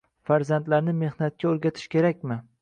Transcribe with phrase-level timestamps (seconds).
[0.29, 2.41] Farzandlarni mehnatga o‘rgatish kerakmi?